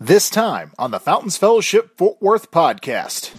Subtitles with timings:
[0.00, 3.32] This time on the Fountains Fellowship Fort Worth podcast.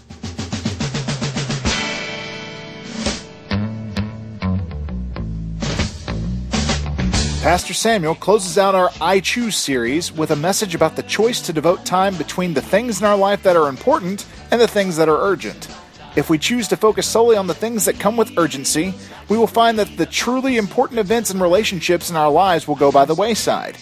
[7.41, 11.53] Pastor Samuel closes out our I Choose series with a message about the choice to
[11.53, 15.07] devote time between the things in our life that are important and the things that
[15.07, 15.69] are urgent.
[16.17, 18.93] If we choose to focus solely on the things that come with urgency,
[19.29, 22.91] we will find that the truly important events and relationships in our lives will go
[22.91, 23.77] by the wayside.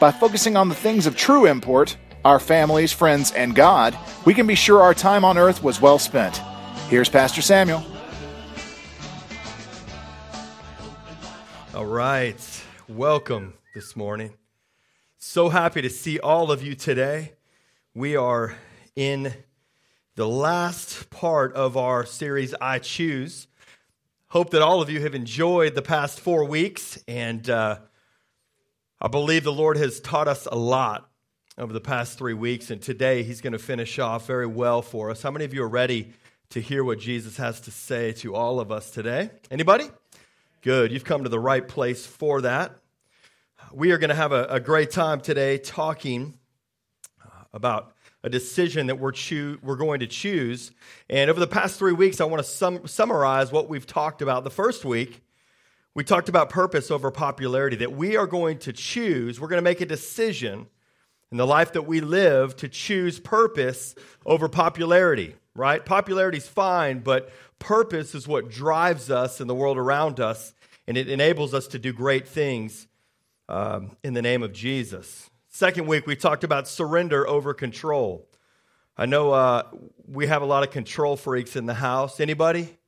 [0.00, 1.96] By focusing on the things of true import,
[2.26, 5.96] our families, friends, and God, we can be sure our time on earth was well
[5.96, 6.38] spent.
[6.88, 7.84] Here's Pastor Samuel.
[11.72, 12.64] All right.
[12.88, 14.34] Welcome this morning.
[15.18, 17.34] So happy to see all of you today.
[17.94, 18.56] We are
[18.96, 19.32] in
[20.16, 23.46] the last part of our series, I Choose.
[24.30, 27.78] Hope that all of you have enjoyed the past four weeks, and uh,
[29.00, 31.05] I believe the Lord has taught us a lot
[31.58, 35.10] over the past three weeks, and today he's going to finish off very well for
[35.10, 35.22] us.
[35.22, 36.12] How many of you are ready
[36.50, 39.30] to hear what Jesus has to say to all of us today?
[39.50, 39.86] Anybody?
[40.60, 40.92] Good.
[40.92, 42.76] You've come to the right place for that.
[43.72, 46.34] We are going to have a, a great time today talking
[47.24, 50.72] uh, about a decision that we're, choo- we're going to choose.
[51.08, 54.44] And over the past three weeks, I want to sum- summarize what we've talked about.
[54.44, 55.22] The first week,
[55.94, 59.62] we talked about purpose over popularity, that we are going to choose, we're going to
[59.62, 60.66] make a decision
[61.36, 63.94] in the life that we live to choose purpose
[64.24, 65.84] over popularity, right?
[65.84, 70.54] Popularity is fine, but purpose is what drives us in the world around us,
[70.86, 72.88] and it enables us to do great things
[73.50, 75.28] um, in the name of Jesus.
[75.50, 78.26] Second week, we talked about surrender over control.
[78.96, 79.64] I know uh,
[80.08, 82.18] we have a lot of control freaks in the house.
[82.18, 82.78] Anybody?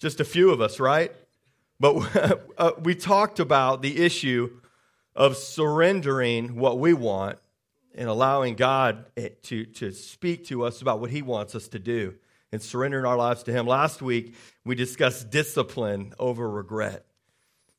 [0.00, 1.12] Just a few of us, right?
[1.78, 4.58] But uh, we talked about the issue
[5.14, 7.38] of surrendering what we want
[7.94, 11.78] and allowing God eh, to, to speak to us about what He wants us to
[11.78, 12.14] do
[12.50, 13.66] and surrendering our lives to Him.
[13.66, 17.06] Last week, we discussed discipline over regret.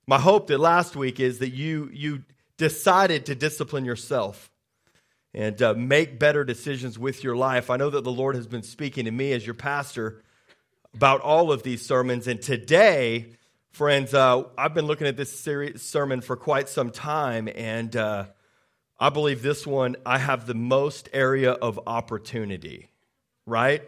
[0.07, 2.24] My hope that last week is that you, you
[2.57, 4.51] decided to discipline yourself
[5.34, 7.69] and uh, make better decisions with your life.
[7.69, 10.22] I know that the Lord has been speaking to me as your pastor
[10.94, 12.28] about all of these sermons.
[12.28, 13.31] And today,
[13.72, 15.40] friends, uh, I've been looking at this
[15.78, 17.50] sermon for quite some time.
[17.53, 18.25] And uh,
[19.03, 22.88] I believe this one, I have the most area of opportunity,
[23.46, 23.81] right?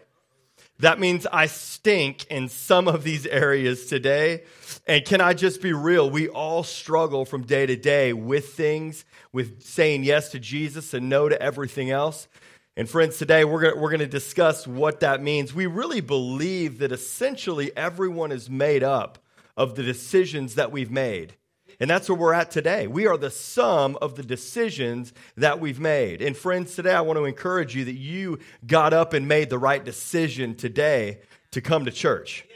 [0.80, 4.42] That means I stink in some of these areas today.
[4.86, 6.10] And can I just be real?
[6.10, 11.08] We all struggle from day to day with things, with saying yes to Jesus and
[11.08, 12.28] no to everything else.
[12.76, 15.54] And friends, today we're going we're to discuss what that means.
[15.54, 19.18] We really believe that essentially everyone is made up
[19.56, 21.36] of the decisions that we've made.
[21.78, 22.86] And that's where we're at today.
[22.86, 26.22] We are the sum of the decisions that we've made.
[26.22, 29.58] And friends, today I want to encourage you that you got up and made the
[29.58, 31.20] right decision today
[31.50, 32.46] to come to church.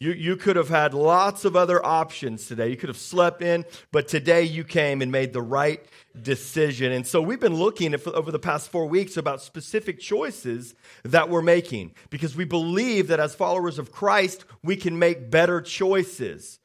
[0.00, 2.68] You, you could have had lots of other options today.
[2.68, 5.84] You could have slept in, but today you came and made the right
[6.22, 6.92] decision.
[6.92, 11.42] And so we've been looking over the past four weeks about specific choices that we're
[11.42, 16.57] making because we believe that as followers of Christ, we can make better choices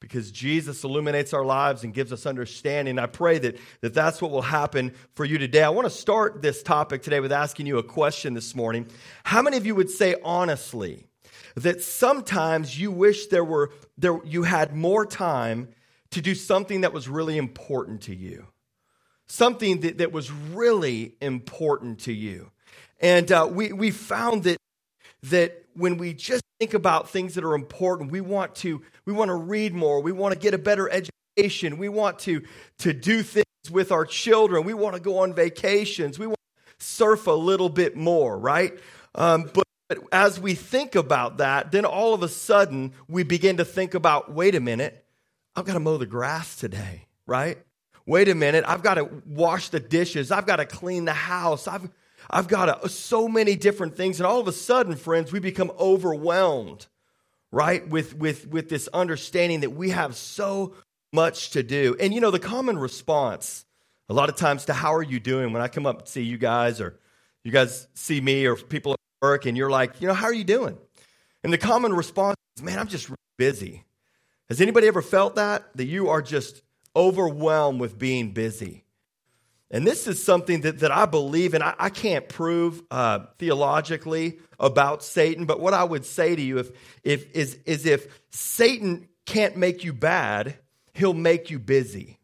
[0.00, 2.98] because Jesus illuminates our lives and gives us understanding.
[2.98, 5.62] I pray that, that that's what will happen for you today.
[5.62, 8.86] I want to start this topic today with asking you a question this morning.
[9.24, 11.06] How many of you would say honestly
[11.54, 15.68] that sometimes you wish there were there you had more time
[16.10, 18.46] to do something that was really important to you?
[19.28, 22.50] Something that, that was really important to you.
[23.00, 24.58] And uh, we, we found that
[25.24, 29.28] that when we just think about things that are important, we want to we want
[29.28, 32.42] to read more, we want to get a better education, we want to
[32.78, 36.38] to do things with our children, we want to go on vacations, we want
[36.78, 38.78] to surf a little bit more, right?
[39.14, 43.58] Um, but but as we think about that, then all of a sudden we begin
[43.58, 45.04] to think about wait a minute,
[45.54, 47.58] I've got to mow the grass today, right?
[48.04, 51.68] Wait a minute, I've got to wash the dishes, I've got to clean the house,
[51.68, 51.88] I've
[52.30, 54.20] I've got a, uh, so many different things.
[54.20, 56.86] And all of a sudden, friends, we become overwhelmed,
[57.52, 57.86] right?
[57.88, 60.74] With, with, with this understanding that we have so
[61.12, 61.96] much to do.
[62.00, 63.64] And you know, the common response
[64.08, 66.22] a lot of times to how are you doing when I come up and see
[66.22, 66.98] you guys or
[67.42, 70.34] you guys see me or people at work and you're like, you know, how are
[70.34, 70.78] you doing?
[71.42, 73.84] And the common response is, man, I'm just really busy.
[74.48, 75.64] Has anybody ever felt that?
[75.76, 76.62] That you are just
[76.94, 78.85] overwhelmed with being busy.
[79.70, 84.38] And this is something that, that I believe, and I, I can't prove uh, theologically
[84.60, 86.70] about Satan, but what I would say to you if,
[87.02, 90.58] if, is, is if Satan can't make you bad,
[90.94, 92.18] he'll make you busy.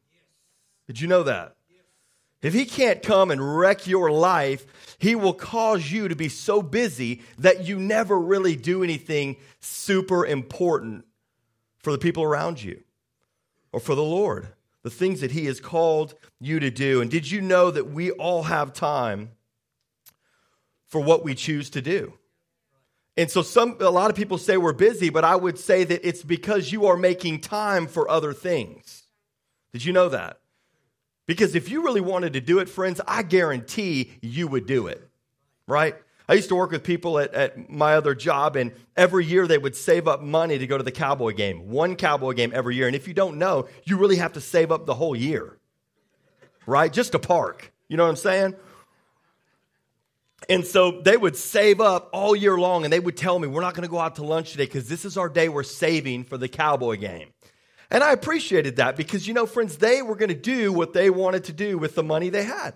[0.86, 1.56] Did you know that?
[2.42, 6.60] If he can't come and wreck your life, he will cause you to be so
[6.60, 11.04] busy that you never really do anything super important
[11.78, 12.82] for the people around you
[13.72, 14.48] or for the Lord,
[14.82, 17.00] the things that he has called you to do.
[17.00, 19.30] And did you know that we all have time
[20.88, 22.14] for what we choose to do?
[23.16, 26.06] And so some a lot of people say we're busy, but I would say that
[26.06, 29.04] it's because you are making time for other things.
[29.72, 30.38] Did you know that?
[31.26, 35.08] Because if you really wanted to do it, friends, I guarantee you would do it.
[35.68, 35.94] Right?
[36.28, 39.58] I used to work with people at, at my other job, and every year they
[39.58, 41.68] would save up money to go to the cowboy game.
[41.68, 42.86] One cowboy game every year.
[42.86, 45.58] And if you don't know, you really have to save up the whole year.
[46.66, 46.92] Right?
[46.92, 47.72] Just to park.
[47.88, 48.54] You know what I'm saying?
[50.48, 53.60] And so they would save up all year long and they would tell me, We're
[53.60, 56.24] not going to go out to lunch today because this is our day we're saving
[56.24, 57.28] for the cowboy game.
[57.90, 61.10] And I appreciated that because, you know, friends, they were going to do what they
[61.10, 62.74] wanted to do with the money they had.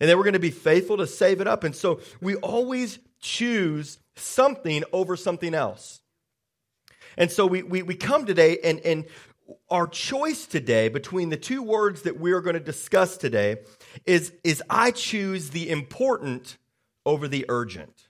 [0.00, 1.62] And then we're going to be faithful to save it up.
[1.62, 6.00] And so we always choose something over something else.
[7.16, 9.04] And so we, we, we come today, and, and
[9.68, 13.58] our choice today between the two words that we are going to discuss today
[14.06, 16.56] is, is I choose the important
[17.04, 18.08] over the urgent.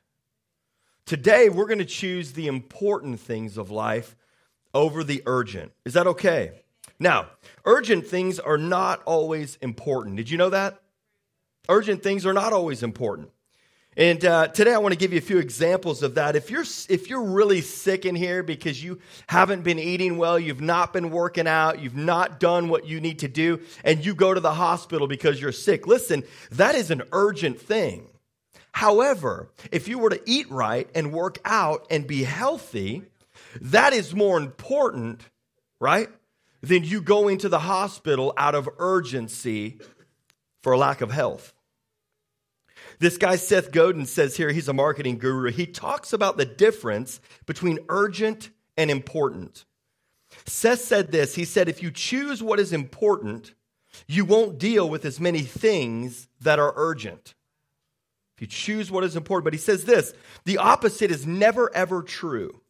[1.07, 4.15] Today, we're going to choose the important things of life
[4.73, 5.73] over the urgent.
[5.85, 6.53] Is that okay?
[7.01, 7.27] Now,
[7.65, 10.17] urgent things are not always important.
[10.17, 10.81] Did you know that?
[11.69, 13.31] Urgent things are not always important.
[13.97, 16.37] And uh, today I want to give you a few examples of that.
[16.37, 20.61] If you're if you're really sick in here because you haven't been eating well, you've
[20.61, 24.33] not been working out, you've not done what you need to do, and you go
[24.33, 26.23] to the hospital because you're sick, listen,
[26.53, 28.09] that is an urgent thing.
[28.73, 33.03] However, if you were to eat right and work out and be healthy,
[33.61, 35.23] that is more important,
[35.81, 36.09] right?
[36.61, 39.81] Than you going to the hospital out of urgency
[40.63, 41.55] for a lack of health.
[42.99, 45.51] This guy, Seth Godin, says here, he's a marketing guru.
[45.51, 49.65] He talks about the difference between urgent and important.
[50.47, 53.55] Seth said this He said, if you choose what is important,
[54.07, 57.35] you won't deal with as many things that are urgent.
[58.37, 59.45] If you choose what is important.
[59.45, 60.15] But he says this
[60.45, 62.61] the opposite is never, ever true.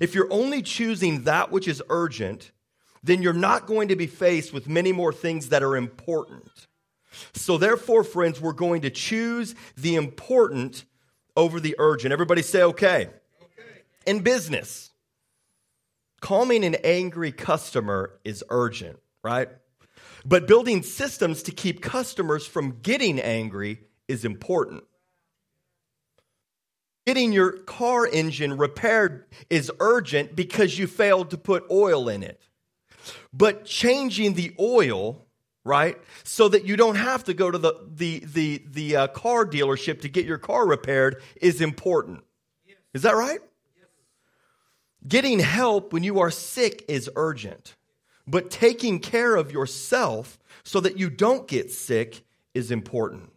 [0.00, 2.52] If you're only choosing that which is urgent,
[3.02, 6.68] then you're not going to be faced with many more things that are important.
[7.34, 10.84] So, therefore, friends, we're going to choose the important
[11.36, 12.12] over the urgent.
[12.12, 13.08] Everybody say, okay.
[13.42, 13.82] okay.
[14.06, 14.90] In business,
[16.20, 19.48] calming an angry customer is urgent, right?
[20.24, 24.84] But building systems to keep customers from getting angry is important.
[27.06, 32.40] Getting your car engine repaired is urgent because you failed to put oil in it.
[33.32, 35.26] But changing the oil,
[35.64, 39.44] right, so that you don't have to go to the, the, the, the uh, car
[39.44, 42.24] dealership to get your car repaired is important.
[42.66, 42.78] Yes.
[42.94, 43.40] Is that right?
[43.76, 43.86] Yes.
[45.06, 47.76] Getting help when you are sick is urgent.
[48.26, 52.22] But taking care of yourself so that you don't get sick
[52.54, 53.32] is important.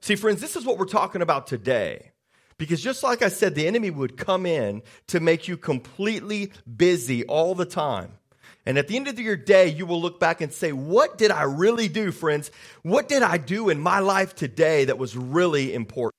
[0.00, 2.12] See, friends, this is what we're talking about today.
[2.58, 7.24] Because just like I said, the enemy would come in to make you completely busy
[7.24, 8.12] all the time.
[8.66, 11.30] And at the end of your day, you will look back and say, What did
[11.30, 12.50] I really do, friends?
[12.82, 16.14] What did I do in my life today that was really important?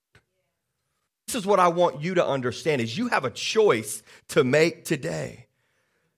[1.26, 4.84] This is what I want you to understand is you have a choice to make
[4.84, 5.46] today.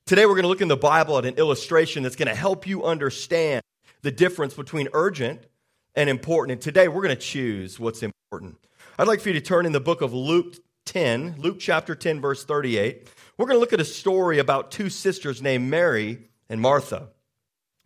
[0.06, 2.66] Today we're going to look in the Bible at an illustration that's going to help
[2.66, 3.62] you understand
[4.02, 5.46] the difference between urgent
[5.94, 6.52] and important.
[6.52, 8.58] And today we're going to choose what's important.
[8.98, 12.20] I'd like for you to turn in the book of Luke 10, Luke chapter 10,
[12.20, 13.08] verse 38.
[13.36, 17.08] We're going to look at a story about two sisters named Mary and Martha.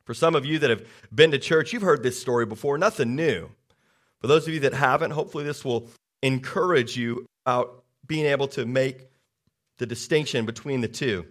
[0.05, 3.17] For some of you that have been to church, you've heard this story before, nothing
[3.17, 3.51] new.
[4.21, 5.89] For those of you that haven't, hopefully this will
[6.23, 9.09] encourage you about being able to make
[9.79, 11.27] the distinction between the two.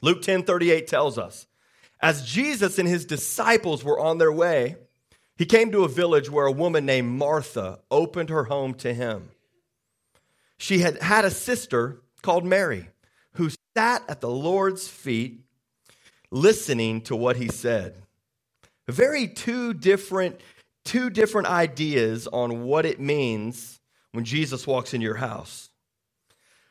[0.00, 1.46] Luke 10 38 tells us,
[2.00, 4.76] as Jesus and his disciples were on their way,
[5.36, 9.30] he came to a village where a woman named Martha opened her home to him.
[10.58, 12.88] She had had a sister called Mary
[13.36, 15.40] who sat at the Lord's feet
[16.30, 18.02] listening to what he said.
[18.88, 20.40] Very two different
[20.84, 23.80] two different ideas on what it means
[24.12, 25.70] when Jesus walks in your house.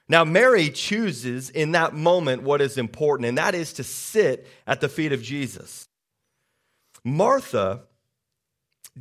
[0.07, 4.79] Now, Mary chooses in that moment what is important, and that is to sit at
[4.79, 5.89] the feet of Jesus.
[7.03, 7.81] Martha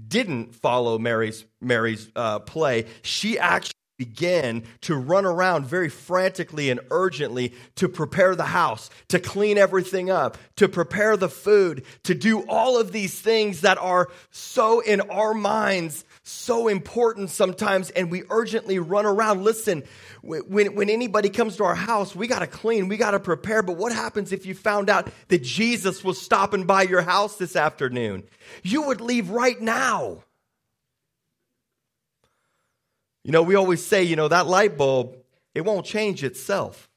[0.09, 6.81] didn't follow Mary's, Mary's uh, play, she actually began to run around very frantically and
[6.91, 12.41] urgently to prepare the house, to clean everything up, to prepare the food, to do
[12.49, 18.23] all of these things that are so in our minds so important sometimes, and we
[18.31, 19.45] urgently run around.
[19.45, 19.85] Listen,
[20.23, 23.63] when, when anybody comes to our house, we got to clean, we got to prepare.
[23.63, 27.57] But what happens if you found out that Jesus was stopping by your house this
[27.57, 28.25] afternoon?
[28.63, 30.25] You would leave right now.
[33.25, 35.16] You know, we always say, you know, that light bulb,
[35.54, 36.88] it won't change itself.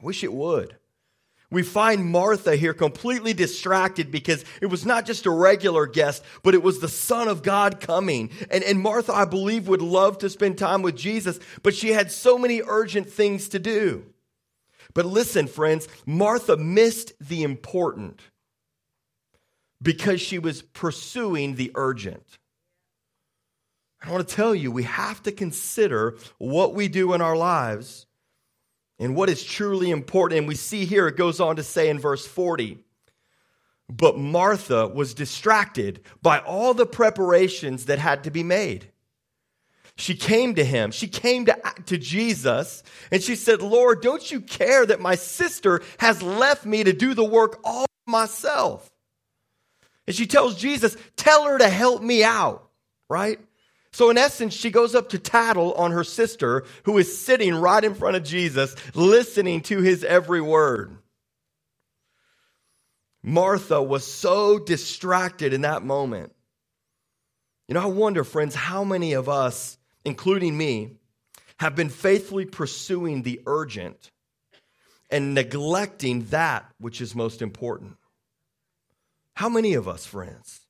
[0.00, 0.76] I wish it would.
[1.50, 6.54] We find Martha here completely distracted because it was not just a regular guest, but
[6.54, 8.30] it was the Son of God coming.
[8.50, 12.10] And, and Martha, I believe, would love to spend time with Jesus, but she had
[12.10, 14.06] so many urgent things to do.
[14.94, 18.22] But listen, friends, Martha missed the important
[19.82, 22.38] because she was pursuing the urgent.
[24.04, 28.06] I want to tell you, we have to consider what we do in our lives
[28.98, 30.38] and what is truly important.
[30.38, 32.78] And we see here, it goes on to say in verse 40
[33.88, 38.88] But Martha was distracted by all the preparations that had to be made.
[39.94, 40.90] She came to him.
[40.90, 41.56] She came to,
[41.86, 46.82] to Jesus and she said, Lord, don't you care that my sister has left me
[46.82, 48.90] to do the work all myself?
[50.06, 52.68] And she tells Jesus, Tell her to help me out,
[53.08, 53.38] right?
[53.92, 57.84] So, in essence, she goes up to tattle on her sister who is sitting right
[57.84, 60.96] in front of Jesus, listening to his every word.
[63.22, 66.32] Martha was so distracted in that moment.
[67.68, 70.96] You know, I wonder, friends, how many of us, including me,
[71.58, 74.10] have been faithfully pursuing the urgent
[75.10, 77.96] and neglecting that which is most important?
[79.34, 80.61] How many of us, friends?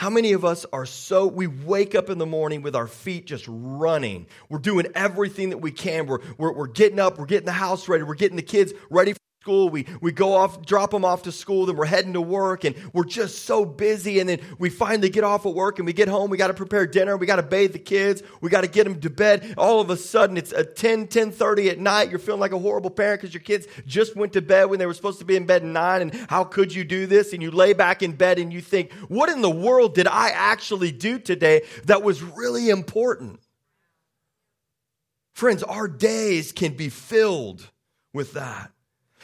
[0.00, 3.26] How many of us are so, we wake up in the morning with our feet
[3.26, 4.26] just running.
[4.48, 6.06] We're doing everything that we can.
[6.06, 9.12] We're, we're, we're getting up, we're getting the house ready, we're getting the kids ready
[9.40, 9.70] school.
[9.70, 12.76] We, we go off, drop them off to school, then we're heading to work, and
[12.92, 14.20] we're just so busy.
[14.20, 16.28] And then we finally get off of work and we get home.
[16.28, 17.16] We got to prepare dinner.
[17.16, 18.22] We got to bathe the kids.
[18.42, 19.54] We got to get them to bed.
[19.56, 22.10] All of a sudden, it's a 10, 10 30 at night.
[22.10, 24.84] You're feeling like a horrible parent because your kids just went to bed when they
[24.84, 26.02] were supposed to be in bed at 9.
[26.02, 27.32] And how could you do this?
[27.32, 30.30] And you lay back in bed and you think, what in the world did I
[30.30, 33.40] actually do today that was really important?
[35.32, 37.70] Friends, our days can be filled
[38.12, 38.70] with that.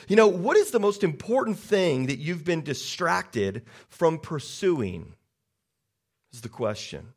[0.08, 5.14] You know, what is the most important thing that you've been distracted from pursuing?
[6.32, 7.14] Is the question.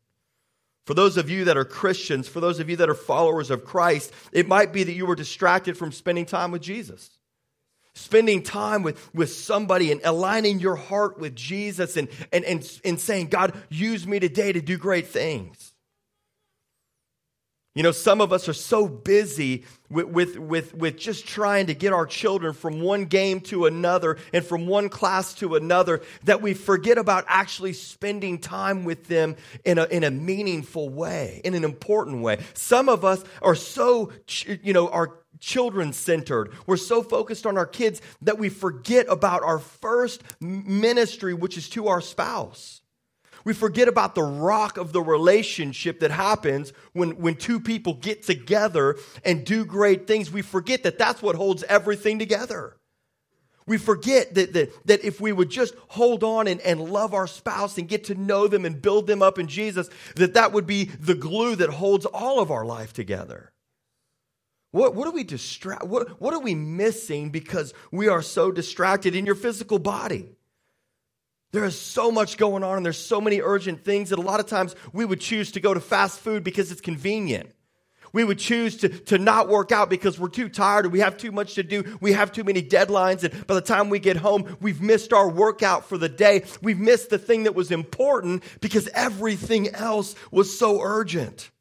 [0.86, 3.64] For those of you that are Christians, for those of you that are followers of
[3.64, 7.12] Christ, it might be that you were distracted from spending time with Jesus.
[7.94, 13.00] Spending time with, with somebody and aligning your heart with Jesus and, and, and, and
[13.00, 15.69] saying, God, use me today to do great things.
[17.76, 21.76] You know, some of us are so busy with, with, with, with, just trying to
[21.76, 26.42] get our children from one game to another and from one class to another that
[26.42, 29.36] we forget about actually spending time with them
[29.66, 32.40] in a, in a meaningful way, in an important way.
[32.56, 34.12] Some of us are so,
[34.64, 36.52] you know, our children centered.
[36.66, 41.70] We're so focused on our kids that we forget about our first ministry, which is
[41.70, 42.82] to our spouse.
[43.46, 48.24] We forget about the rock of the relationship that happens when, when two people get
[48.24, 50.32] together and do great things.
[50.32, 52.78] We forget that that's what holds everything together.
[53.66, 57.28] We forget that, that, that if we would just hold on and, and love our
[57.28, 60.66] spouse and get to know them and build them up in Jesus, that that would
[60.66, 63.52] be the glue that holds all of our life together.
[64.72, 65.86] What, what are we distract?
[65.86, 70.36] What, what are we missing because we are so distracted in your physical body?
[71.52, 74.40] There is so much going on and there's so many urgent things that a lot
[74.40, 77.52] of times we would choose to go to fast food because it's convenient.
[78.12, 81.18] We would choose to, to not work out because we're too tired or we have
[81.18, 81.98] too much to do.
[82.02, 83.24] We have too many deadlines.
[83.24, 86.46] And by the time we get home, we've missed our workout for the day.
[86.62, 91.52] We've missed the thing that was important because everything else was so urgent.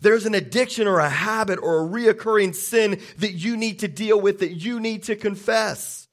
[0.00, 4.20] There's an addiction or a habit or a reoccurring sin that you need to deal
[4.20, 6.07] with, that you need to confess.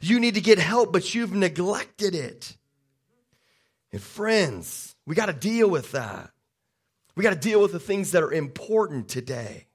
[0.00, 2.56] You need to get help, but you've neglected it.
[3.92, 6.30] And friends, we got to deal with that.
[7.16, 9.66] We got to deal with the things that are important today.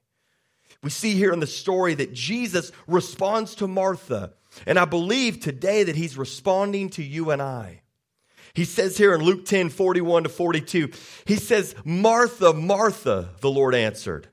[0.82, 4.34] We see here in the story that Jesus responds to Martha,
[4.66, 7.82] and I believe today that he's responding to you and I.
[8.54, 10.90] He says here in Luke 10 41 to 42,
[11.26, 14.28] he says, Martha, Martha, the Lord answered,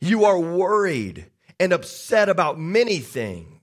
[0.00, 1.26] you are worried
[1.58, 3.57] and upset about many things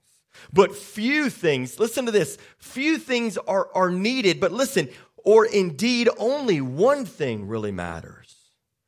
[0.52, 6.08] but few things, listen to this, few things are, are needed, but listen, or indeed
[6.18, 8.36] only one thing really matters,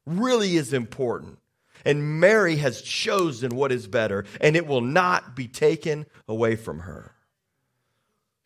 [0.07, 1.39] really is important.
[1.85, 6.81] And Mary has chosen what is better, and it will not be taken away from
[6.81, 7.15] her.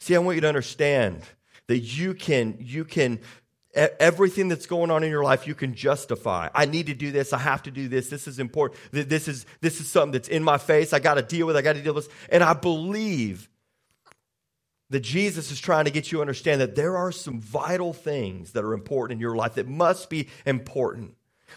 [0.01, 1.23] See, I want you to understand
[1.69, 3.21] that you can, you can,
[3.75, 6.49] everything that's going on in your life, you can justify.
[6.55, 7.33] I need to do this.
[7.33, 8.09] I have to do this.
[8.11, 8.81] This is important.
[8.93, 10.93] This is, this is something that's in my face.
[10.93, 11.57] I got to deal with.
[11.57, 11.61] It.
[11.61, 12.15] I got to deal with this.
[12.29, 13.49] And I believe
[14.91, 18.53] that Jesus is trying to get you to understand that there are some vital things
[18.53, 21.15] that are important in your life that must be important.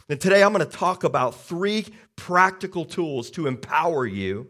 [0.07, 4.48] And today I'm going to talk about three practical tools to empower you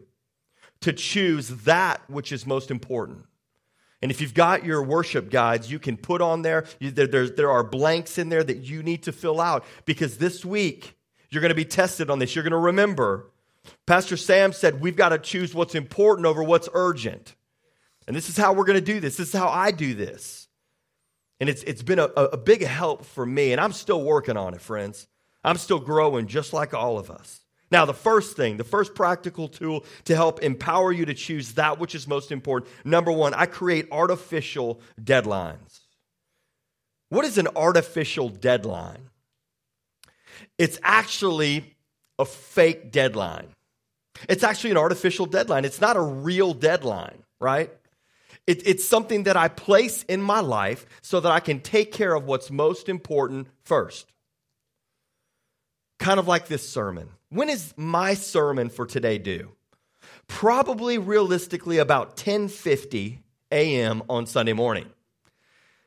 [0.82, 3.25] to choose that which is most important.
[4.02, 7.50] And if you've got your worship guides, you can put on there, there, there, there
[7.50, 10.96] are blanks in there that you need to fill out because this week
[11.30, 12.34] you're going to be tested on this.
[12.34, 13.30] You're going to remember.
[13.86, 17.34] Pastor Sam said we've got to choose what's important over what's urgent.
[18.06, 19.16] And this is how we're going to do this.
[19.16, 20.48] This is how I do this.
[21.40, 24.54] And it's, it's been a, a big help for me, and I'm still working on
[24.54, 25.06] it, friends.
[25.44, 27.40] I'm still growing just like all of us.
[27.70, 31.80] Now, the first thing, the first practical tool to help empower you to choose that
[31.80, 35.80] which is most important, number one, I create artificial deadlines.
[37.08, 39.10] What is an artificial deadline?
[40.58, 41.76] It's actually
[42.18, 43.48] a fake deadline.
[44.28, 45.64] It's actually an artificial deadline.
[45.64, 47.70] It's not a real deadline, right?
[48.46, 52.14] It, it's something that I place in my life so that I can take care
[52.14, 54.06] of what's most important first.
[55.98, 57.08] Kind of like this sermon.
[57.28, 59.52] When is my sermon for today due?
[60.28, 63.18] Probably realistically about 10:50
[63.50, 64.02] a.m.
[64.08, 64.90] on Sunday morning.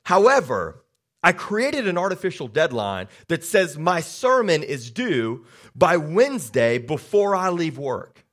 [0.03, 0.83] However,
[1.21, 7.49] I created an artificial deadline that says my sermon is due by Wednesday before I
[7.49, 8.25] leave work.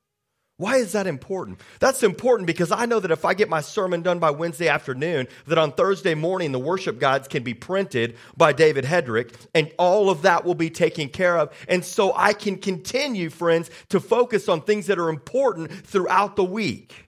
[0.58, 1.60] Why is that important?
[1.80, 5.28] That's important because I know that if I get my sermon done by Wednesday afternoon,
[5.46, 10.08] that on Thursday morning the worship guides can be printed by David Hedrick and all
[10.08, 11.52] of that will be taken care of.
[11.68, 16.44] And so I can continue, friends, to focus on things that are important throughout the
[16.44, 17.05] week.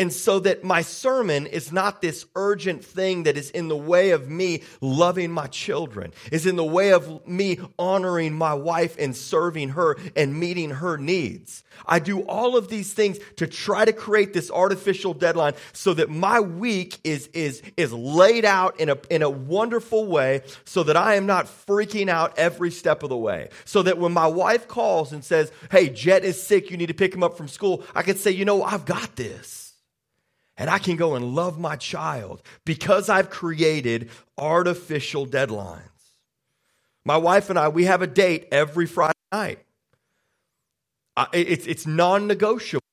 [0.00, 4.12] And so that my sermon is not this urgent thing that is in the way
[4.12, 9.14] of me loving my children, is in the way of me honoring my wife and
[9.14, 11.62] serving her and meeting her needs.
[11.84, 16.08] I do all of these things to try to create this artificial deadline so that
[16.08, 20.96] my week is, is, is laid out in a, in a wonderful way so that
[20.96, 23.50] I am not freaking out every step of the way.
[23.66, 26.94] So that when my wife calls and says, Hey, Jet is sick, you need to
[26.94, 29.59] pick him up from school, I can say, You know, I've got this
[30.60, 35.80] and I can go and love my child because I've created artificial deadlines.
[37.02, 39.60] My wife and I, we have a date every Friday night.
[41.32, 42.84] It's, it's non negotiable.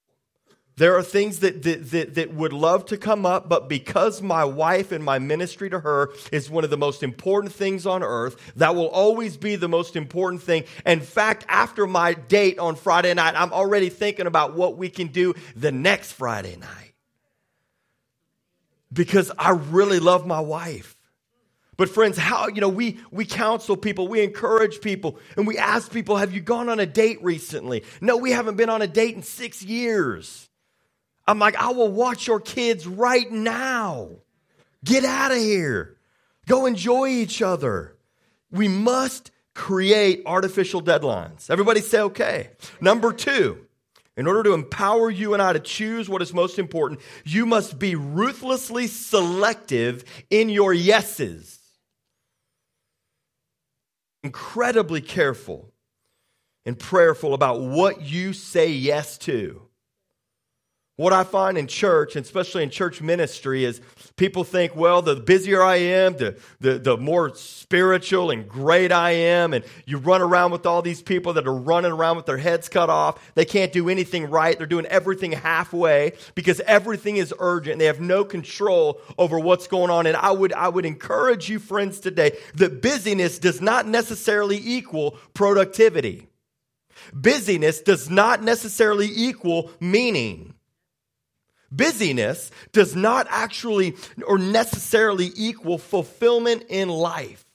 [0.77, 4.45] There are things that, that, that, that, would love to come up, but because my
[4.45, 8.37] wife and my ministry to her is one of the most important things on earth,
[8.55, 10.63] that will always be the most important thing.
[10.85, 15.07] In fact, after my date on Friday night, I'm already thinking about what we can
[15.07, 16.87] do the next Friday night
[18.91, 20.95] because I really love my wife.
[21.77, 25.91] But friends, how, you know, we, we counsel people, we encourage people, and we ask
[25.91, 27.83] people, have you gone on a date recently?
[28.01, 30.49] No, we haven't been on a date in six years.
[31.27, 34.09] I'm like, I will watch your kids right now.
[34.83, 35.97] Get out of here.
[36.47, 37.95] Go enjoy each other.
[38.49, 41.49] We must create artificial deadlines.
[41.49, 42.51] Everybody say okay.
[42.79, 43.66] Number two,
[44.17, 47.77] in order to empower you and I to choose what is most important, you must
[47.77, 51.59] be ruthlessly selective in your yeses.
[54.23, 55.71] Incredibly careful
[56.65, 59.66] and prayerful about what you say yes to.
[60.97, 63.81] What I find in church, and especially in church ministry, is
[64.15, 69.11] people think, well, the busier I am, the, the, the more spiritual and great I
[69.11, 69.53] am.
[69.53, 72.67] And you run around with all these people that are running around with their heads
[72.67, 73.31] cut off.
[73.35, 74.57] They can't do anything right.
[74.57, 77.77] They're doing everything halfway because everything is urgent.
[77.77, 80.07] They have no control over what's going on.
[80.07, 85.11] And I would, I would encourage you, friends, today that busyness does not necessarily equal
[85.35, 86.27] productivity.
[87.13, 90.55] Busyness does not necessarily equal meaning.
[91.71, 97.45] Busyness does not actually or necessarily equal fulfillment in life.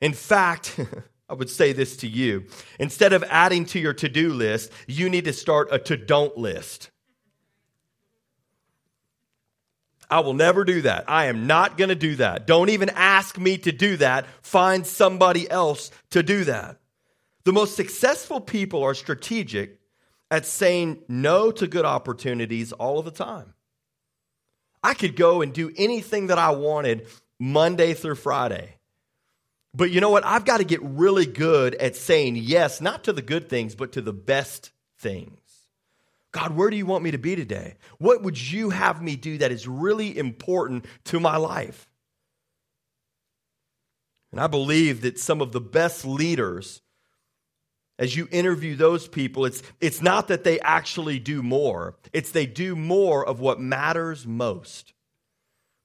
[0.00, 0.78] In fact,
[1.28, 2.44] I would say this to you.
[2.78, 6.36] Instead of adding to your to do list, you need to start a to don't
[6.36, 6.90] list.
[10.10, 11.04] I will never do that.
[11.08, 12.46] I am not going to do that.
[12.46, 14.26] Don't even ask me to do that.
[14.42, 16.78] Find somebody else to do that.
[17.44, 19.80] The most successful people are strategic
[20.30, 23.54] at saying no to good opportunities all of the time.
[24.82, 27.06] I could go and do anything that I wanted
[27.38, 28.76] Monday through Friday.
[29.74, 30.24] But you know what?
[30.24, 33.92] I've got to get really good at saying yes, not to the good things, but
[33.92, 35.38] to the best things.
[36.32, 37.76] God, where do you want me to be today?
[37.98, 41.88] What would you have me do that is really important to my life?
[44.32, 46.82] And I believe that some of the best leaders,
[47.98, 52.46] as you interview those people, it's, it's not that they actually do more, it's they
[52.46, 54.92] do more of what matters most.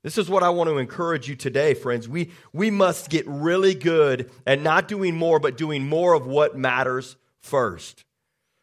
[0.01, 2.07] This is what I want to encourage you today, friends.
[2.07, 6.57] We, we must get really good at not doing more, but doing more of what
[6.57, 8.05] matters first.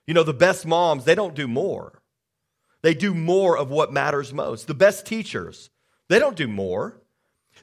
[0.07, 2.01] You know, the best moms, they don't do more,
[2.83, 4.67] they do more of what matters most.
[4.67, 5.71] The best teachers,
[6.09, 7.01] they don't do more,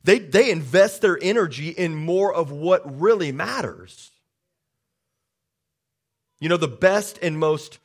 [0.03, 4.11] they, they invest their energy in more of what really matters.
[6.43, 7.79] You know, the best and most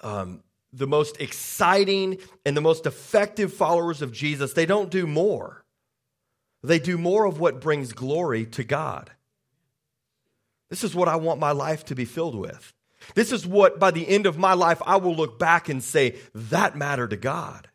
[0.00, 5.64] um, the most exciting and the most effective followers of Jesus, they don't do more.
[6.62, 9.10] They do more of what brings glory to God.
[10.70, 12.72] This is what I want my life to be filled with.
[13.16, 16.14] This is what, by the end of my life, I will look back and say,
[16.36, 17.66] that mattered to God.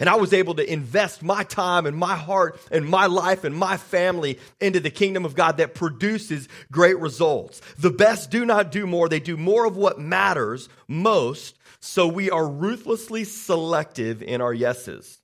[0.00, 3.54] And I was able to invest my time and my heart and my life and
[3.54, 7.60] my family into the kingdom of God that produces great results.
[7.78, 12.30] The best do not do more, they do more of what matters most so we
[12.30, 15.20] are ruthlessly selective in our yeses.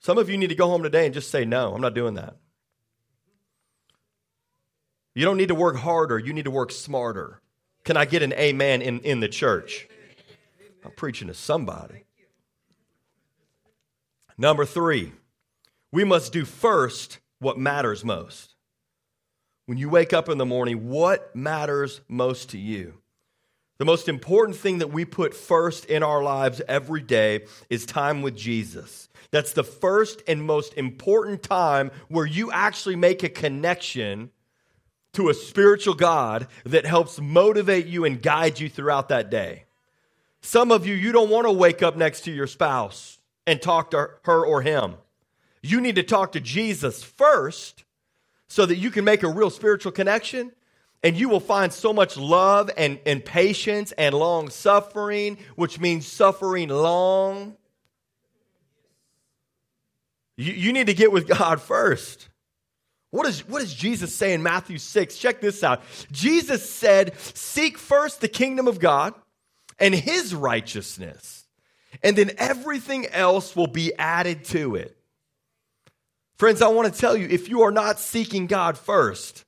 [0.00, 2.14] Some of you need to go home today and just say, no, I'm not doing
[2.14, 2.36] that.
[5.14, 7.40] You don't need to work harder, you need to work smarter.
[7.84, 9.88] Can I get an amen in, in the church?
[10.84, 12.04] I'm preaching to somebody.
[14.40, 15.12] Number three,
[15.90, 18.54] we must do first what matters most.
[19.66, 22.94] When you wake up in the morning, what matters most to you?
[23.78, 28.22] The most important thing that we put first in our lives every day is time
[28.22, 29.08] with Jesus.
[29.30, 34.30] That's the first and most important time where you actually make a connection
[35.14, 39.64] to a spiritual God that helps motivate you and guide you throughout that day.
[40.42, 43.17] Some of you, you don't want to wake up next to your spouse
[43.48, 44.94] and talk to her or him.
[45.62, 47.84] You need to talk to Jesus first
[48.46, 50.52] so that you can make a real spiritual connection
[51.02, 56.06] and you will find so much love and, and patience and long suffering, which means
[56.06, 57.56] suffering long.
[60.36, 62.28] You, you need to get with God first.
[63.10, 65.16] What, is, what does Jesus say in Matthew 6?
[65.16, 65.82] Check this out.
[66.12, 69.14] Jesus said, Seek first the kingdom of God
[69.78, 71.37] and his righteousness,
[72.02, 74.96] and then everything else will be added to it.
[76.36, 79.44] Friends, I want to tell you if you are not seeking God first,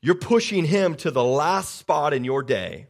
[0.00, 2.86] you're pushing him to the last spot in your day,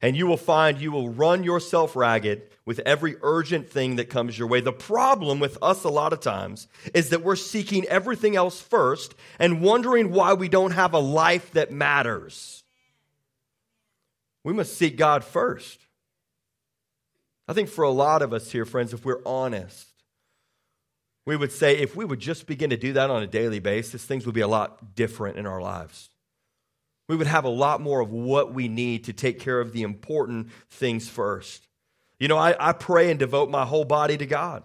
[0.00, 4.38] and you will find you will run yourself ragged with every urgent thing that comes
[4.38, 4.60] your way.
[4.60, 9.14] The problem with us a lot of times is that we're seeking everything else first
[9.40, 12.62] and wondering why we don't have a life that matters.
[14.44, 15.81] We must seek God first.
[17.48, 19.88] I think for a lot of us here, friends, if we're honest,
[21.26, 24.04] we would say if we would just begin to do that on a daily basis,
[24.04, 26.10] things would be a lot different in our lives
[27.12, 29.82] we would have a lot more of what we need to take care of the
[29.82, 31.68] important things first.
[32.18, 34.62] You know, I, I pray and devote my whole body to God.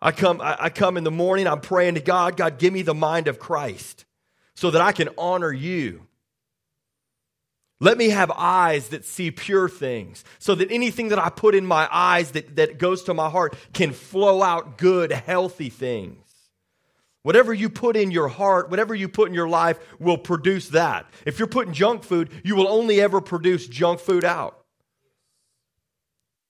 [0.00, 2.82] I come, I, I come in the morning, I'm praying to God, God, give me
[2.82, 4.04] the mind of Christ
[4.54, 6.06] so that I can honor you.
[7.82, 11.64] Let me have eyes that see pure things so that anything that I put in
[11.64, 16.18] my eyes that, that goes to my heart can flow out good, healthy things.
[17.22, 21.06] Whatever you put in your heart, whatever you put in your life will produce that.
[21.24, 24.58] If you're putting junk food, you will only ever produce junk food out.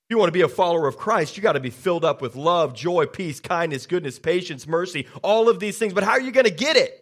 [0.09, 2.21] If you want to be a follower of Christ, you got to be filled up
[2.21, 5.93] with love, joy, peace, kindness, goodness, patience, mercy, all of these things.
[5.93, 7.00] But how are you going to get it?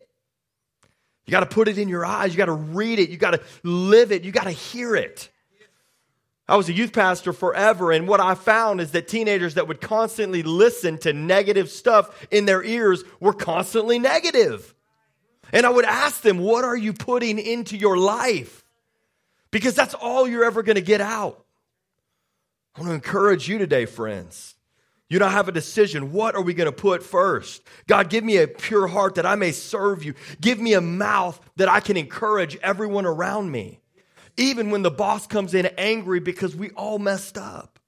[1.28, 2.32] You got to put it in your eyes.
[2.32, 3.10] You got to read it.
[3.10, 4.24] You got to live it.
[4.24, 5.28] You got to hear it.
[6.48, 9.82] I was a youth pastor forever, and what I found is that teenagers that would
[9.82, 14.74] constantly listen to negative stuff in their ears were constantly negative.
[15.52, 18.64] And I would ask them, What are you putting into your life?
[19.50, 21.44] Because that's all you're ever going to get out.
[22.74, 24.54] I want to encourage you today, friends.
[25.10, 26.12] You don't have a decision.
[26.12, 27.62] What are we going to put first?
[27.86, 30.14] God, give me a pure heart that I may serve you.
[30.40, 33.80] Give me a mouth that I can encourage everyone around me
[34.38, 37.78] even when the boss comes in angry because we all messed up.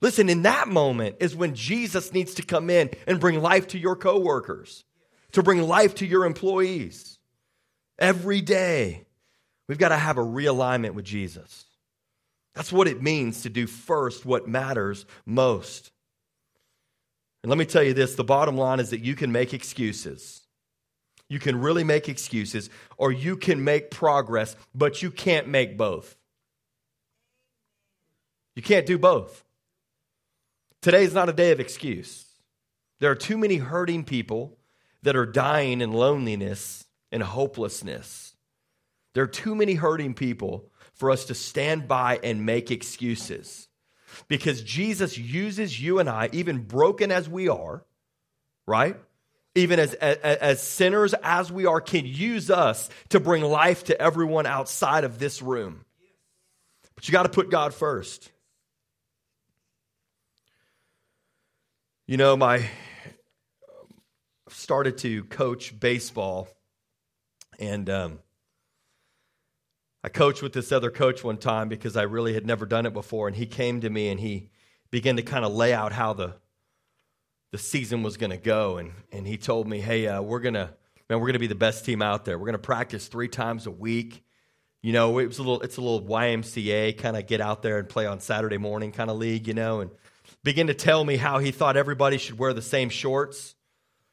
[0.00, 3.78] Listen, in that moment is when Jesus needs to come in and bring life to
[3.78, 4.84] your coworkers,
[5.32, 7.18] to bring life to your employees.
[7.98, 9.04] Every day,
[9.68, 11.64] we've got to have a realignment with Jesus.
[12.54, 15.92] That's what it means to do first what matters most.
[17.42, 20.42] And let me tell you this the bottom line is that you can make excuses.
[21.28, 26.16] You can really make excuses, or you can make progress, but you can't make both.
[28.56, 29.44] You can't do both.
[30.80, 32.24] Today is not a day of excuse.
[33.00, 34.58] There are too many hurting people
[35.02, 38.34] that are dying in loneliness and hopelessness.
[39.14, 43.67] There are too many hurting people for us to stand by and make excuses.
[44.28, 47.84] Because Jesus uses you and I, even broken as we are,
[48.66, 48.96] right?
[49.54, 54.00] Even as, as, as sinners as we are, can use us to bring life to
[54.00, 55.84] everyone outside of this room.
[56.94, 58.30] But you got to put God first.
[62.06, 62.68] You know, my
[64.48, 66.48] started to coach baseball,
[67.58, 68.18] and um,
[70.08, 72.94] I coached with this other coach one time because I really had never done it
[72.94, 74.48] before, and he came to me and he
[74.90, 76.36] began to kind of lay out how the
[77.50, 80.72] the season was going to go, and and he told me, "Hey, uh, we're gonna
[81.10, 82.38] man, we're gonna be the best team out there.
[82.38, 84.24] We're gonna practice three times a week."
[84.80, 87.78] You know, it was a little, it's a little YMCA kind of get out there
[87.78, 89.90] and play on Saturday morning kind of league, you know, and
[90.42, 93.56] begin to tell me how he thought everybody should wear the same shorts.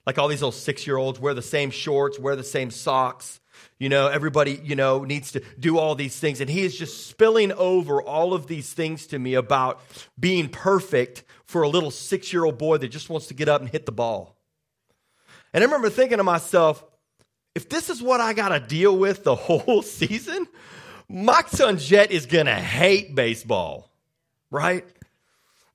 [0.05, 3.39] Like all these little six year olds wear the same shorts, wear the same socks.
[3.77, 6.39] You know, everybody, you know, needs to do all these things.
[6.39, 9.81] And he is just spilling over all of these things to me about
[10.19, 13.61] being perfect for a little six year old boy that just wants to get up
[13.61, 14.35] and hit the ball.
[15.53, 16.83] And I remember thinking to myself,
[17.53, 20.47] if this is what I got to deal with the whole season,
[21.09, 23.89] my son Jet is going to hate baseball,
[24.51, 24.85] right?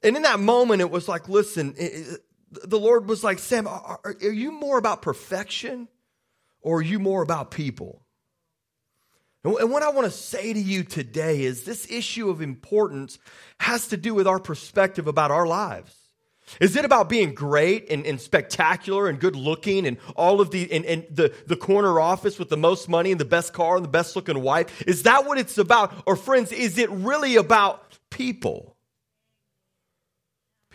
[0.02, 4.00] And in that moment, it was like, listen, it, the Lord was like, Sam, are,
[4.04, 5.88] are you more about perfection
[6.62, 8.02] or are you more about people?
[9.42, 13.18] And what I want to say to you today is this issue of importance
[13.58, 15.96] has to do with our perspective about our lives.
[16.60, 20.70] Is it about being great and, and spectacular and good looking and all of the
[20.72, 23.84] and, and, the, the corner office with the most money and the best car and
[23.84, 24.82] the best looking wife?
[24.82, 25.94] Is that what it's about?
[26.06, 28.76] Or friends, is it really about people?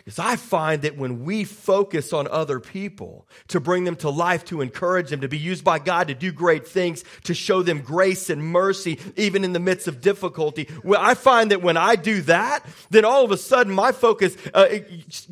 [0.06, 4.44] Is I find that when we focus on other people to bring them to life,
[4.46, 7.80] to encourage them, to be used by God to do great things, to show them
[7.80, 11.96] grace and mercy, even in the midst of difficulty, well, I find that when I
[11.96, 14.78] do that, then all of a sudden my focus uh,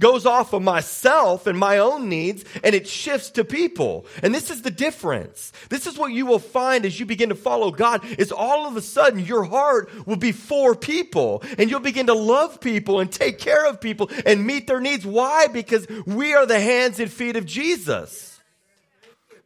[0.01, 4.07] goes off of myself and my own needs and it shifts to people.
[4.25, 5.53] And this is the difference.
[5.69, 8.77] This is what you will find as you begin to follow God is all of
[8.77, 13.13] a sudden your heart will be for people and you'll begin to love people and
[13.13, 15.05] take care of people and meet meet their needs.
[15.05, 15.47] Why?
[15.47, 18.41] Because we are the hands and feet of Jesus.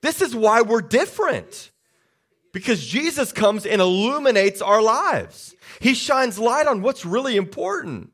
[0.01, 1.71] This is why we're different.
[2.53, 5.55] Because Jesus comes and illuminates our lives.
[5.81, 8.13] He shines light on what's really important.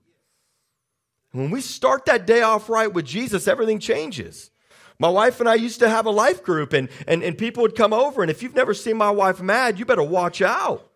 [1.33, 4.51] When we start that day off right with Jesus, everything changes.
[4.99, 7.75] My wife and I used to have a life group, and, and, and people would
[7.75, 8.23] come over.
[8.23, 10.88] And if you've never seen my wife mad, you better watch out.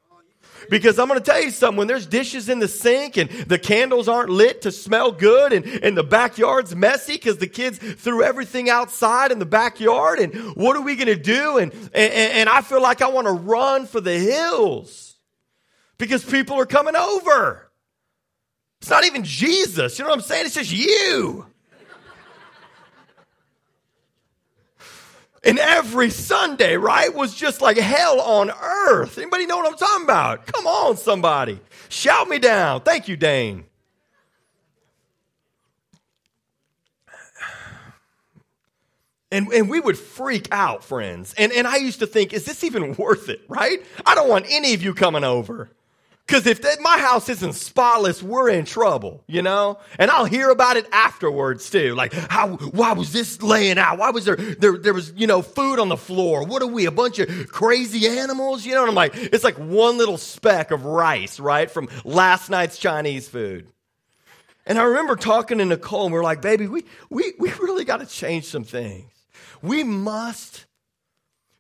[0.71, 3.59] Because I'm going to tell you something, when there's dishes in the sink and the
[3.59, 8.23] candles aren't lit to smell good and, and the backyard's messy because the kids threw
[8.23, 11.59] everything outside in the backyard and what are we going to do?
[11.59, 15.17] And, and, and I feel like I want to run for the hills
[15.99, 17.71] because people are coming over.
[18.81, 19.99] It's not even Jesus.
[19.99, 20.47] You know what I'm saying?
[20.47, 21.48] It's just you.
[25.49, 29.17] And every Sunday, right, was just like hell on earth.
[29.17, 30.45] Anybody know what I'm talking about?
[30.45, 31.59] Come on, somebody.
[31.89, 32.83] Shout me down.
[32.83, 33.65] Thank you, Dane.
[39.33, 41.35] And, and we would freak out, friends.
[41.39, 43.83] And, and I used to think, is this even worth it, right?
[44.05, 45.71] I don't want any of you coming over.
[46.29, 49.79] Because if my house isn't spotless, we're in trouble, you know?
[49.99, 51.95] And I'll hear about it afterwards too.
[51.95, 53.97] Like, how, why was this laying out?
[53.97, 56.45] Why was there, there, there was, you know, food on the floor?
[56.45, 58.67] What are we, a bunch of crazy animals?
[58.67, 61.71] You know, and I'm like, it's like one little speck of rice, right?
[61.71, 63.67] From last night's Chinese food.
[64.67, 67.87] And I remember talking to Nicole and we are like, baby, we, we, we really
[67.87, 69.11] got to change some things.
[69.63, 70.67] We must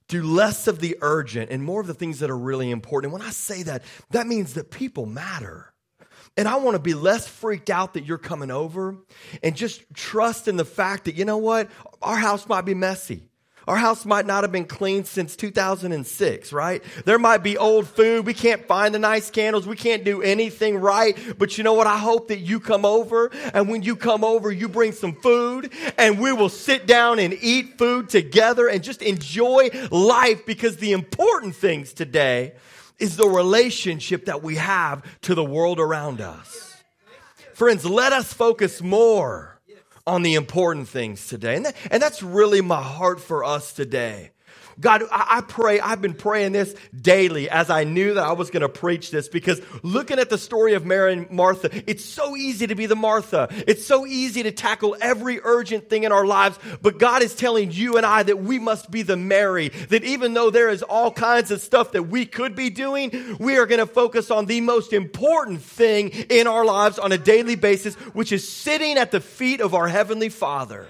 [0.08, 3.12] do less of the urgent and more of the things that are really important.
[3.12, 5.72] And when I say that, that means that people matter.
[6.36, 8.96] And I want to be less freaked out that you're coming over
[9.42, 11.68] and just trust in the fact that, you know what?
[12.00, 13.27] Our house might be messy.
[13.68, 16.82] Our house might not have been cleaned since 2006, right?
[17.04, 18.24] There might be old food.
[18.24, 19.66] We can't find the nice candles.
[19.66, 21.14] We can't do anything right.
[21.36, 21.86] But you know what?
[21.86, 25.70] I hope that you come over and when you come over, you bring some food
[25.98, 30.92] and we will sit down and eat food together and just enjoy life because the
[30.92, 32.54] important things today
[32.98, 36.74] is the relationship that we have to the world around us.
[37.52, 39.57] Friends, let us focus more
[40.08, 41.56] on the important things today.
[41.56, 44.30] And, that, and that's really my heart for us today.
[44.80, 48.60] God, I, pray, I've been praying this daily as I knew that I was going
[48.60, 52.68] to preach this because looking at the story of Mary and Martha, it's so easy
[52.68, 53.48] to be the Martha.
[53.66, 56.58] It's so easy to tackle every urgent thing in our lives.
[56.80, 60.34] But God is telling you and I that we must be the Mary, that even
[60.34, 63.80] though there is all kinds of stuff that we could be doing, we are going
[63.80, 68.30] to focus on the most important thing in our lives on a daily basis, which
[68.30, 70.86] is sitting at the feet of our Heavenly Father,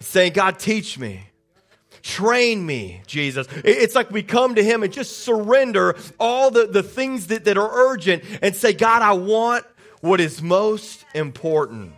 [0.00, 1.29] saying, God, teach me.
[2.02, 3.46] Train me, Jesus.
[3.64, 7.58] It's like we come to Him and just surrender all the, the things that, that
[7.58, 9.64] are urgent and say, God, I want
[10.00, 11.92] what is most important.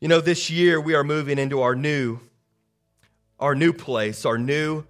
[0.00, 2.20] You know, this year we are moving into our new,
[3.38, 4.84] our new place, our new,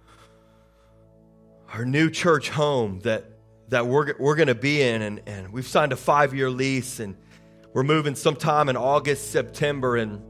[1.73, 3.25] our new church home that,
[3.69, 5.01] that we're, we're going to be in.
[5.01, 7.15] And, and we've signed a five year lease and
[7.73, 9.95] we're moving sometime in August, September.
[9.95, 10.21] And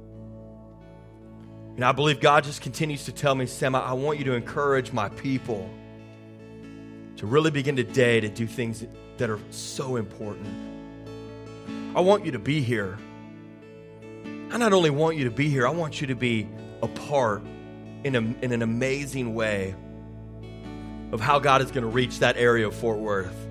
[1.78, 4.92] and I believe God just continues to tell me, Sam, I want you to encourage
[4.92, 5.70] my people
[7.18, 8.84] to really begin today to do things
[9.18, 10.48] that are so important.
[11.96, 12.98] I want you to be here.
[14.50, 16.48] I not only want you to be here, I want you to be
[16.82, 17.44] a part
[18.04, 19.76] in, a, in an amazing way
[21.12, 23.48] of how God is going to reach that area of Fort Worth.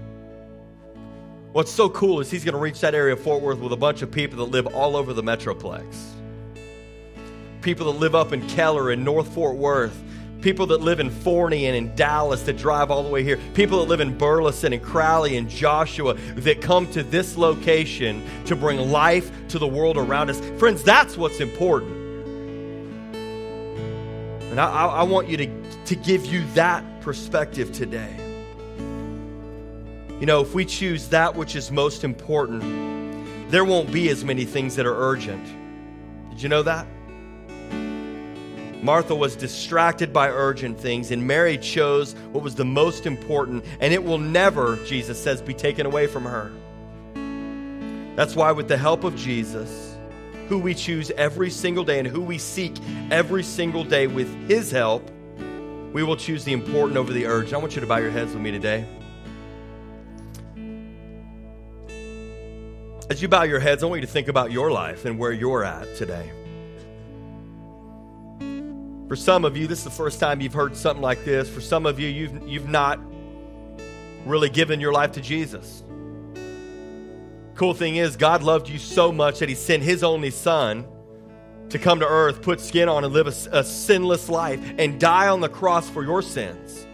[1.53, 3.77] What's so cool is He's going to reach that area of Fort Worth with a
[3.77, 6.16] bunch of people that live all over the Metroplex
[7.67, 10.01] people that live up in Keller and North Fort Worth,
[10.41, 13.81] people that live in Forney and in Dallas that drive all the way here, people
[13.81, 18.93] that live in Burleson and Crowley and Joshua that come to this location to bring
[18.93, 20.39] life to the world around us.
[20.61, 21.91] Friends, that's what's important.
[24.53, 25.49] And I, I want you to,
[25.87, 28.15] to give you that perspective today.
[30.21, 32.63] You know, if we choose that which is most important,
[33.51, 35.45] there won't be as many things that are urgent.
[36.31, 36.87] Did you know that?
[38.87, 43.93] Martha was distracted by urgent things, and Mary chose what was the most important, and
[43.93, 46.53] it will never, Jesus says, be taken away from her.
[48.15, 49.97] That's why, with the help of Jesus,
[50.49, 52.75] who we choose every single day and who we seek
[53.11, 55.11] every single day with his help,
[55.93, 57.55] we will choose the important over the urgent.
[57.55, 58.87] I want you to bow your heads with me today.
[63.11, 65.33] As you bow your heads, I want you to think about your life and where
[65.33, 66.31] you're at today.
[69.09, 71.49] For some of you, this is the first time you've heard something like this.
[71.49, 72.99] For some of you, you've, you've not
[74.25, 75.85] really given your life to Jesus.
[77.55, 80.87] Cool thing is, God loved you so much that He sent His only Son
[81.69, 85.29] to come to earth, put skin on, and live a, a sinless life and die
[85.29, 86.85] on the cross for your sins.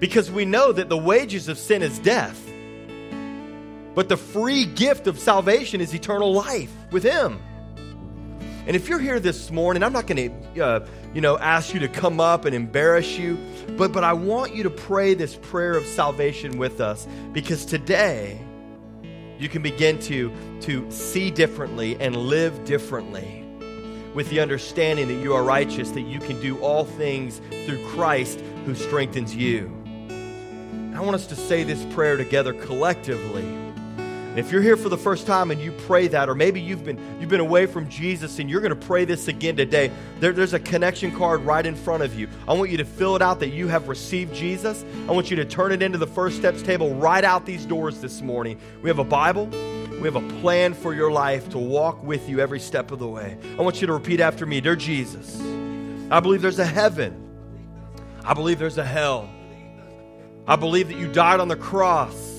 [0.00, 2.38] Because we know that the wages of sin is death,
[3.94, 7.40] but the free gift of salvation is eternal life with Him.
[8.66, 11.80] And if you're here this morning, I'm not going to, uh, you know, ask you
[11.80, 13.38] to come up and embarrass you,
[13.76, 18.40] but but I want you to pray this prayer of salvation with us because today
[19.38, 23.44] you can begin to to see differently and live differently
[24.14, 28.40] with the understanding that you are righteous, that you can do all things through Christ
[28.64, 29.72] who strengthens you.
[30.94, 33.63] I want us to say this prayer together collectively.
[34.34, 36.84] And if you're here for the first time and you pray that, or maybe you've
[36.84, 40.32] been you've been away from Jesus and you're going to pray this again today, there,
[40.32, 42.26] there's a connection card right in front of you.
[42.48, 44.84] I want you to fill it out that you have received Jesus.
[45.08, 48.00] I want you to turn it into the First Steps table right out these doors
[48.00, 48.58] this morning.
[48.82, 49.46] We have a Bible.
[50.00, 53.06] We have a plan for your life to walk with you every step of the
[53.06, 53.38] way.
[53.56, 55.40] I want you to repeat after me Dear Jesus,
[56.10, 57.20] I believe there's a heaven.
[58.24, 59.30] I believe there's a hell.
[60.44, 62.33] I believe that you died on the cross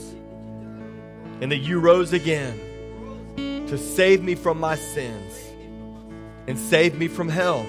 [1.42, 2.60] and that you rose again
[3.68, 5.40] to save me from my sins
[6.48, 7.66] and save me from hell.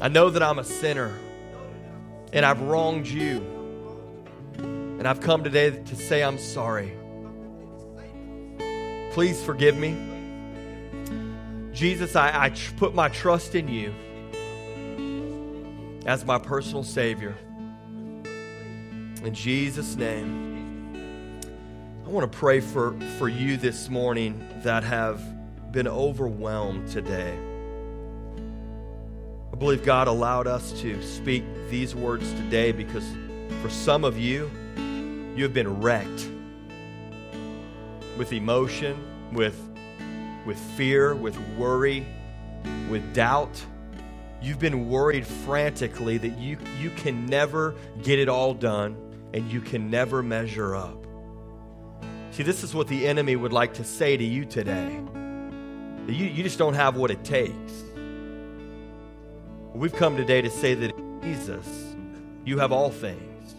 [0.00, 1.16] I know that I'm a sinner
[2.32, 3.46] and I've wronged you.
[4.56, 6.92] And I've come today to say I'm sorry.
[9.12, 9.96] Please forgive me.
[11.72, 13.92] Jesus, I, I put my trust in you
[16.06, 17.34] as my personal Savior.
[19.24, 20.51] In Jesus' name.
[22.12, 25.18] I want to pray for, for you this morning that have
[25.72, 27.34] been overwhelmed today.
[29.50, 33.10] I believe God allowed us to speak these words today because
[33.62, 34.50] for some of you,
[35.34, 36.28] you have been wrecked
[38.18, 39.58] with emotion, with,
[40.44, 42.06] with fear, with worry,
[42.90, 43.64] with doubt.
[44.42, 48.98] You've been worried frantically that you, you can never get it all done
[49.32, 51.01] and you can never measure up.
[52.32, 54.98] See, this is what the enemy would like to say to you today.
[56.06, 57.84] You, you just don't have what it takes.
[59.74, 61.94] We've come today to say that in Jesus,
[62.46, 63.54] you have all things.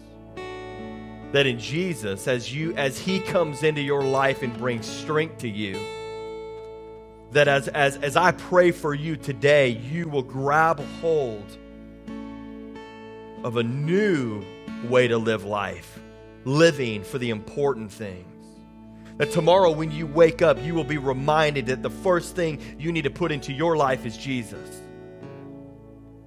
[1.30, 5.48] That in Jesus, as you as He comes into your life and brings strength to
[5.48, 5.78] you,
[7.30, 11.46] that as, as, as I pray for you today, you will grab hold
[13.44, 14.44] of a new
[14.88, 16.00] way to live life,
[16.44, 18.33] living for the important things.
[19.18, 22.90] That tomorrow, when you wake up, you will be reminded that the first thing you
[22.90, 24.80] need to put into your life is Jesus.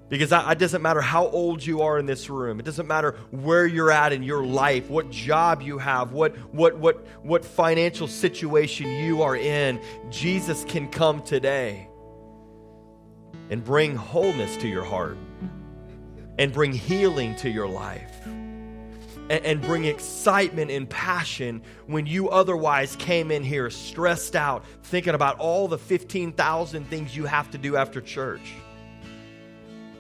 [0.10, 2.62] Because it doesn't matter how old you are in this room.
[2.62, 6.78] It doesn't matter where you're at in your life, what job you have, what, what,
[6.78, 9.82] what, what financial situation you are in.
[10.10, 11.90] Jesus can come today
[13.50, 15.18] and bring wholeness to your heart
[16.40, 18.28] and bring healing to your life
[19.30, 25.38] and, bring excitement and passion when you otherwise came in here stressed out, thinking about
[25.40, 28.54] all the 15,000 things you have to do after church.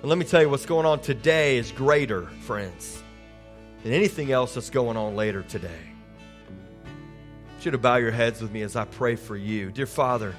[0.02, 3.04] And let me tell you, what's going on today is greater, friends,
[3.84, 5.88] than anything else that's going on later today.
[7.62, 9.72] You to bow your heads with me as I pray for you.
[9.72, 10.34] Dear Father,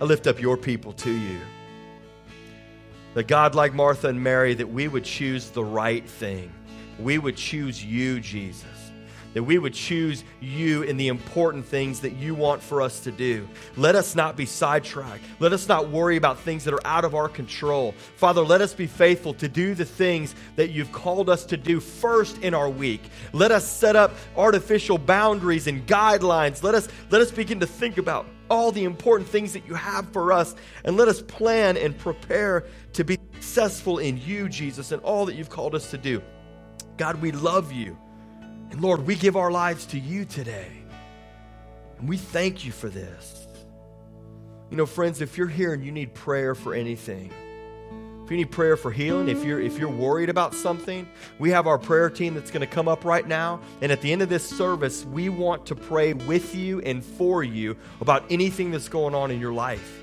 [0.00, 1.38] I lift up your people to you.
[3.12, 6.50] That God, like Martha and Mary, that we would choose the right thing.
[6.98, 8.84] We would choose you, Jesus
[9.34, 13.12] that we would choose you in the important things that you want for us to
[13.12, 13.46] do.
[13.76, 15.24] Let us not be sidetracked.
[15.40, 17.92] Let us not worry about things that are out of our control.
[18.16, 21.80] Father, let us be faithful to do the things that you've called us to do
[21.80, 23.02] first in our week.
[23.32, 26.62] Let us set up artificial boundaries and guidelines.
[26.62, 30.08] Let us, let us begin to think about all the important things that you have
[30.12, 35.02] for us and let us plan and prepare to be successful in you, Jesus, and
[35.02, 36.22] all that you've called us to do.
[36.96, 37.96] God, we love you.
[38.70, 40.70] And Lord, we give our lives to you today.
[41.98, 43.46] And we thank you for this.
[44.70, 47.32] You know, friends, if you're here and you need prayer for anything,
[48.24, 51.06] if you need prayer for healing, if you're if you're worried about something,
[51.38, 53.60] we have our prayer team that's going to come up right now.
[53.82, 57.44] And at the end of this service, we want to pray with you and for
[57.44, 60.00] you about anything that's going on in your life.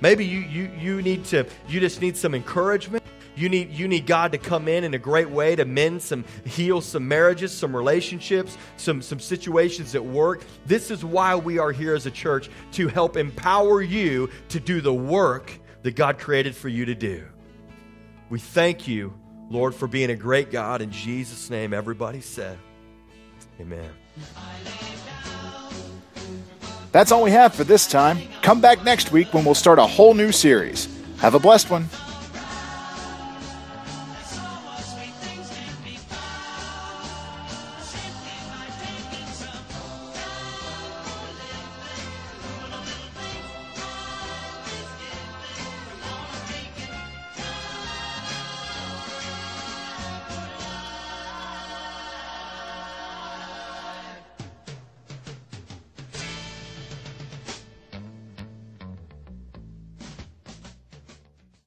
[0.00, 3.03] Maybe you you you need to you just need some encouragement.
[3.36, 6.24] You need, you need God to come in in a great way to mend some,
[6.44, 10.44] heal some marriages, some relationships, some, some situations at work.
[10.66, 14.80] This is why we are here as a church to help empower you to do
[14.80, 17.24] the work that God created for you to do.
[18.30, 19.12] We thank you,
[19.50, 20.80] Lord, for being a great God.
[20.80, 22.58] In Jesus' name, everybody said,
[23.60, 23.90] Amen.
[26.92, 28.18] That's all we have for this time.
[28.42, 30.88] Come back next week when we'll start a whole new series.
[31.18, 31.88] Have a blessed one.